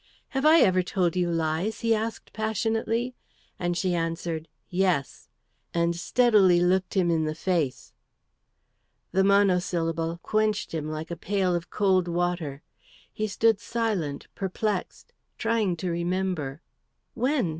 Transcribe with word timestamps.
"Have 0.29 0.47
I 0.47 0.61
ever 0.61 0.81
told 0.81 1.15
you 1.15 1.29
lies?" 1.29 1.81
he 1.81 1.93
asked 1.93 2.33
passionately, 2.33 3.13
and 3.59 3.77
she 3.77 3.93
answered, 3.93 4.47
"Yes," 4.67 5.29
and 5.75 5.95
steadily 5.95 6.59
looked 6.59 6.95
him 6.95 7.11
in 7.11 7.25
the 7.25 7.35
face. 7.35 7.93
The 9.11 9.23
monosyllable 9.23 10.19
quenched 10.23 10.71
him 10.73 10.89
like 10.89 11.11
a 11.11 11.15
pail 11.15 11.53
of 11.53 11.69
cold 11.69 12.07
water. 12.07 12.63
He 13.13 13.27
stood 13.27 13.59
silent, 13.59 14.25
perplexed, 14.33 15.13
trying 15.37 15.75
to 15.77 15.91
remember. 15.91 16.63
"When?" 17.13 17.47